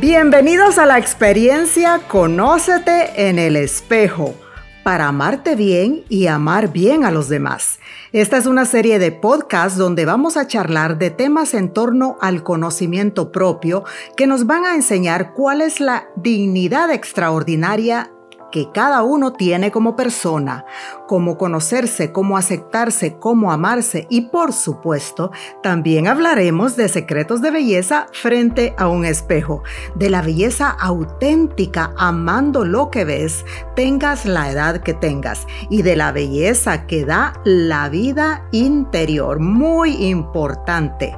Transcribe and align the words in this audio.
Bienvenidos 0.00 0.78
a 0.78 0.86
la 0.86 0.98
experiencia 0.98 2.00
Conócete 2.08 3.28
en 3.28 3.38
el 3.38 3.56
espejo 3.56 4.34
para 4.82 5.08
amarte 5.08 5.54
bien 5.54 6.04
y 6.08 6.28
amar 6.28 6.72
bien 6.72 7.04
a 7.04 7.10
los 7.10 7.28
demás. 7.28 7.78
Esta 8.10 8.38
es 8.38 8.46
una 8.46 8.64
serie 8.64 8.98
de 8.98 9.12
podcasts 9.12 9.76
donde 9.76 10.06
vamos 10.06 10.38
a 10.38 10.46
charlar 10.46 10.96
de 10.96 11.10
temas 11.10 11.52
en 11.52 11.74
torno 11.74 12.16
al 12.22 12.42
conocimiento 12.42 13.30
propio 13.30 13.84
que 14.16 14.26
nos 14.26 14.46
van 14.46 14.64
a 14.64 14.74
enseñar 14.74 15.34
cuál 15.34 15.60
es 15.60 15.78
la 15.78 16.08
dignidad 16.16 16.90
extraordinaria 16.90 18.10
que 18.52 18.70
cada 18.70 19.02
uno 19.02 19.32
tiene 19.32 19.72
como 19.72 19.96
persona, 19.96 20.64
cómo 21.08 21.36
conocerse, 21.36 22.12
cómo 22.12 22.36
aceptarse, 22.36 23.18
cómo 23.18 23.50
amarse 23.50 24.06
y 24.08 24.28
por 24.28 24.52
supuesto 24.52 25.32
también 25.62 26.06
hablaremos 26.06 26.76
de 26.76 26.88
secretos 26.88 27.42
de 27.42 27.50
belleza 27.50 28.06
frente 28.12 28.74
a 28.78 28.86
un 28.86 29.04
espejo, 29.04 29.64
de 29.96 30.10
la 30.10 30.22
belleza 30.22 30.70
auténtica 30.70 31.92
amando 31.96 32.64
lo 32.64 32.90
que 32.90 33.04
ves, 33.04 33.44
tengas 33.74 34.24
la 34.24 34.50
edad 34.50 34.82
que 34.82 34.94
tengas 34.94 35.46
y 35.68 35.82
de 35.82 35.96
la 35.96 36.12
belleza 36.12 36.86
que 36.86 37.04
da 37.04 37.32
la 37.44 37.88
vida 37.88 38.46
interior, 38.52 39.40
muy 39.40 40.06
importante. 40.06 41.16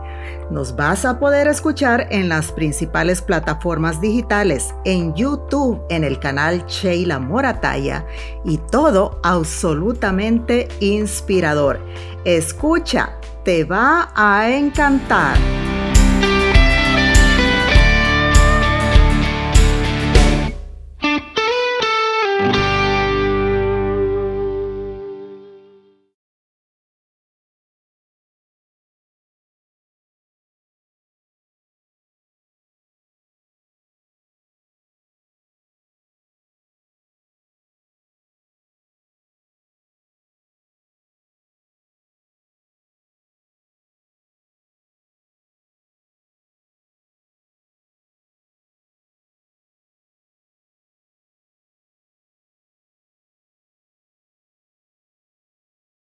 Nos 0.50 0.76
vas 0.76 1.04
a 1.04 1.18
poder 1.18 1.46
escuchar 1.46 2.06
en 2.10 2.28
las 2.28 2.52
principales 2.52 3.22
plataformas 3.22 4.00
digitales, 4.00 4.74
en 4.84 5.14
YouTube, 5.14 5.80
en 5.88 6.04
el 6.04 6.18
canal 6.18 6.64
Sheila 6.66 7.18
Morataya 7.18 8.06
y 8.44 8.58
todo 8.58 9.20
absolutamente 9.22 10.68
inspirador. 10.80 11.80
Escucha, 12.24 13.16
te 13.44 13.64
va 13.64 14.10
a 14.14 14.50
encantar. 14.50 15.63